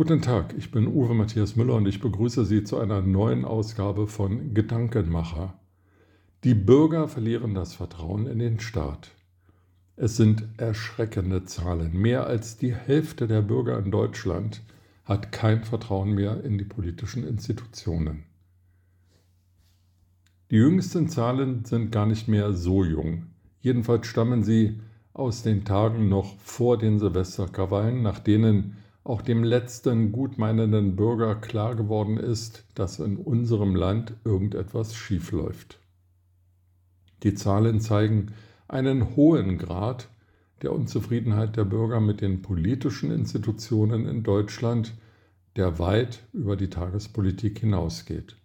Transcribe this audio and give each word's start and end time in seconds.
Guten 0.00 0.22
Tag, 0.22 0.54
ich 0.56 0.70
bin 0.70 0.86
Uwe 0.86 1.12
Matthias 1.12 1.56
Müller 1.56 1.74
und 1.74 1.84
ich 1.84 2.00
begrüße 2.00 2.46
Sie 2.46 2.64
zu 2.64 2.78
einer 2.78 3.02
neuen 3.02 3.44
Ausgabe 3.44 4.06
von 4.06 4.54
Gedankenmacher. 4.54 5.60
Die 6.42 6.54
Bürger 6.54 7.06
verlieren 7.06 7.54
das 7.54 7.74
Vertrauen 7.74 8.26
in 8.26 8.38
den 8.38 8.60
Staat. 8.60 9.10
Es 9.96 10.16
sind 10.16 10.42
erschreckende 10.56 11.44
Zahlen. 11.44 11.92
Mehr 11.92 12.26
als 12.26 12.56
die 12.56 12.74
Hälfte 12.74 13.28
der 13.28 13.42
Bürger 13.42 13.78
in 13.78 13.90
Deutschland 13.90 14.62
hat 15.04 15.32
kein 15.32 15.64
Vertrauen 15.64 16.12
mehr 16.12 16.42
in 16.44 16.56
die 16.56 16.64
politischen 16.64 17.28
Institutionen. 17.28 18.22
Die 20.50 20.56
jüngsten 20.56 21.10
Zahlen 21.10 21.66
sind 21.66 21.92
gar 21.92 22.06
nicht 22.06 22.26
mehr 22.26 22.54
so 22.54 22.84
jung. 22.84 23.26
Jedenfalls 23.60 24.06
stammen 24.06 24.44
sie 24.44 24.80
aus 25.12 25.42
den 25.42 25.66
Tagen 25.66 26.08
noch 26.08 26.38
vor 26.38 26.78
den 26.78 26.98
Silvesterkrawallen, 26.98 28.00
nach 28.00 28.18
denen 28.18 28.78
auch 29.04 29.22
dem 29.22 29.44
letzten 29.44 30.12
gutmeinenden 30.12 30.96
Bürger 30.96 31.34
klar 31.34 31.74
geworden 31.74 32.16
ist, 32.16 32.64
dass 32.74 32.98
in 32.98 33.16
unserem 33.16 33.74
Land 33.74 34.14
irgendetwas 34.24 34.94
schiefläuft. 34.94 35.78
Die 37.22 37.34
Zahlen 37.34 37.80
zeigen 37.80 38.32
einen 38.68 39.16
hohen 39.16 39.58
Grad 39.58 40.08
der 40.62 40.72
Unzufriedenheit 40.72 41.56
der 41.56 41.64
Bürger 41.64 42.00
mit 42.00 42.20
den 42.20 42.42
politischen 42.42 43.10
Institutionen 43.10 44.06
in 44.06 44.22
Deutschland, 44.22 44.94
der 45.56 45.78
weit 45.78 46.22
über 46.32 46.56
die 46.56 46.68
Tagespolitik 46.68 47.58
hinausgeht. 47.58 48.36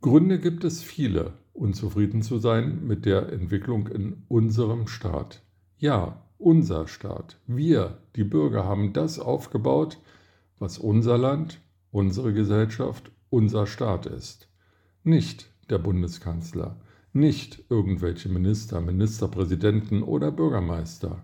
Gründe 0.00 0.40
gibt 0.40 0.64
es 0.64 0.82
viele, 0.82 1.34
unzufrieden 1.52 2.22
zu 2.22 2.38
sein 2.38 2.84
mit 2.86 3.06
der 3.06 3.32
Entwicklung 3.32 3.86
in 3.86 4.24
unserem 4.28 4.88
Staat. 4.88 5.42
Ja, 5.78 6.22
unser 6.42 6.86
Staat. 6.88 7.38
Wir, 7.46 7.98
die 8.16 8.24
Bürger, 8.24 8.64
haben 8.64 8.92
das 8.92 9.18
aufgebaut, 9.18 9.98
was 10.58 10.78
unser 10.78 11.18
Land, 11.18 11.60
unsere 11.90 12.32
Gesellschaft, 12.32 13.10
unser 13.30 13.66
Staat 13.66 14.06
ist. 14.06 14.48
Nicht 15.04 15.50
der 15.70 15.78
Bundeskanzler, 15.78 16.76
nicht 17.12 17.64
irgendwelche 17.68 18.28
Minister, 18.28 18.80
Ministerpräsidenten 18.80 20.02
oder 20.02 20.30
Bürgermeister. 20.30 21.22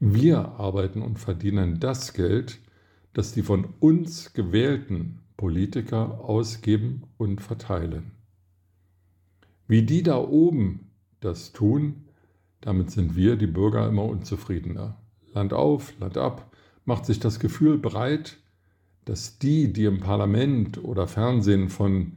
Wir 0.00 0.38
arbeiten 0.58 1.02
und 1.02 1.18
verdienen 1.18 1.80
das 1.80 2.12
Geld, 2.12 2.58
das 3.12 3.32
die 3.32 3.42
von 3.42 3.66
uns 3.80 4.32
gewählten 4.32 5.20
Politiker 5.36 6.20
ausgeben 6.20 7.02
und 7.16 7.40
verteilen. 7.40 8.12
Wie 9.66 9.82
die 9.82 10.02
da 10.02 10.18
oben 10.18 10.90
das 11.20 11.52
tun, 11.52 12.04
damit 12.64 12.90
sind 12.90 13.14
wir, 13.14 13.36
die 13.36 13.46
Bürger, 13.46 13.86
immer 13.86 14.06
unzufriedener. 14.06 14.96
Land 15.34 15.52
auf, 15.52 15.92
Land 16.00 16.16
ab, 16.16 16.50
macht 16.86 17.04
sich 17.04 17.20
das 17.20 17.38
Gefühl 17.38 17.76
breit, 17.76 18.38
dass 19.04 19.38
die, 19.38 19.70
die 19.70 19.84
im 19.84 20.00
Parlament 20.00 20.82
oder 20.82 21.06
Fernsehen 21.06 21.68
von 21.68 22.12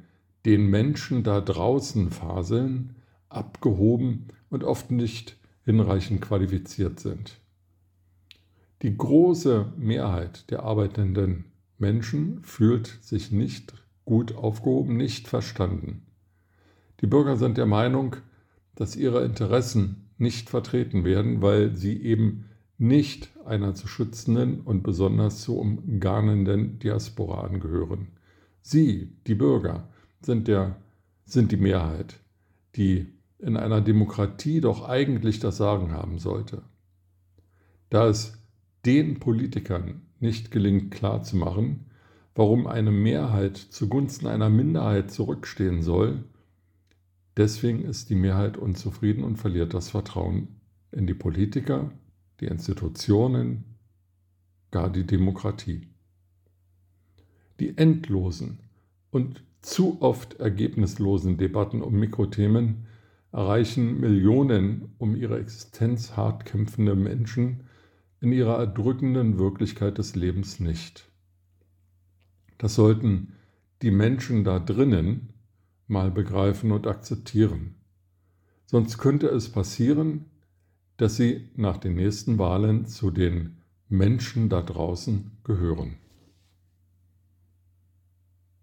den 0.45 0.67
Menschen 0.67 1.23
da 1.23 1.41
draußen 1.41 2.11
faseln, 2.11 2.95
abgehoben 3.27 4.27
und 4.49 4.63
oft 4.63 4.89
nicht 4.89 5.35
hinreichend 5.65 6.21
qualifiziert 6.21 7.01
sind. 7.01 7.41
Die 8.83 8.95
große 8.95 9.73
Mehrheit 9.75 10.49
der 10.49 10.63
arbeitenden 10.63 11.43
Menschen 11.77 12.41
fühlt 12.43 12.99
sich 13.01 13.33
nicht 13.33 13.73
gut 14.05 14.37
aufgehoben, 14.37 14.95
nicht 14.95 15.27
verstanden. 15.27 16.05
Die 17.01 17.07
Bürger 17.07 17.35
sind 17.35 17.57
der 17.57 17.65
Meinung, 17.65 18.15
dass 18.75 18.95
ihre 18.95 19.25
Interessen 19.25 20.06
nicht 20.17 20.49
vertreten 20.49 21.03
werden, 21.03 21.41
weil 21.41 21.75
sie 21.75 22.01
eben 22.01 22.45
nicht 22.77 23.29
einer 23.45 23.73
zu 23.73 23.87
schützenden 23.87 24.61
und 24.61 24.83
besonders 24.83 25.41
zu 25.41 25.57
umgarnenden 25.57 26.79
Diaspora 26.79 27.41
angehören. 27.41 28.07
Sie, 28.61 29.15
die 29.25 29.35
Bürger, 29.35 29.89
sind, 30.21 30.47
der, 30.47 30.77
sind 31.25 31.51
die 31.51 31.57
Mehrheit, 31.57 32.19
die 32.75 33.13
in 33.39 33.57
einer 33.57 33.81
Demokratie 33.81 34.61
doch 34.61 34.87
eigentlich 34.87 35.39
das 35.39 35.57
Sagen 35.57 35.91
haben 35.91 36.19
sollte. 36.19 36.63
Da 37.89 38.07
es 38.07 38.37
den 38.85 39.19
Politikern 39.19 40.01
nicht 40.19 40.51
gelingt 40.51 40.91
klarzumachen, 40.91 41.85
warum 42.35 42.67
eine 42.67 42.91
Mehrheit 42.91 43.57
zugunsten 43.57 44.27
einer 44.27 44.49
Minderheit 44.49 45.11
zurückstehen 45.11 45.81
soll, 45.81 46.23
Deswegen 47.37 47.83
ist 47.83 48.09
die 48.09 48.15
Mehrheit 48.15 48.57
unzufrieden 48.57 49.23
und 49.23 49.37
verliert 49.37 49.75
das 49.75 49.91
Vertrauen 49.91 50.59
in 50.91 51.05
die 51.05 51.13
Politiker, 51.13 51.91
die 52.39 52.45
Institutionen, 52.45 53.63
gar 54.71 54.89
die 54.89 55.05
Demokratie. 55.05 55.87
Die 57.59 57.77
endlosen 57.77 58.59
und 59.11 59.43
zu 59.61 60.01
oft 60.01 60.39
ergebnislosen 60.39 61.37
Debatten 61.37 61.81
um 61.81 61.99
Mikrothemen 61.99 62.87
erreichen 63.31 63.99
Millionen 63.99 64.93
um 64.97 65.15
ihre 65.15 65.39
Existenz 65.39 66.17
hart 66.17 66.45
kämpfende 66.45 66.95
Menschen 66.95 67.65
in 68.19 68.31
ihrer 68.31 68.57
erdrückenden 68.57 69.37
Wirklichkeit 69.37 69.99
des 69.99 70.15
Lebens 70.15 70.59
nicht. 70.59 71.07
Das 72.57 72.73
sollten 72.73 73.33
die 73.83 73.91
Menschen 73.91 74.43
da 74.43 74.57
drinnen 74.57 75.33
mal 75.87 76.11
begreifen 76.11 76.71
und 76.71 76.87
akzeptieren. 76.87 77.75
Sonst 78.65 78.97
könnte 78.97 79.27
es 79.27 79.49
passieren, 79.49 80.25
dass 80.97 81.15
sie 81.15 81.49
nach 81.55 81.77
den 81.77 81.95
nächsten 81.95 82.37
Wahlen 82.37 82.85
zu 82.85 83.11
den 83.11 83.57
Menschen 83.87 84.49
da 84.49 84.61
draußen 84.61 85.31
gehören. 85.43 85.97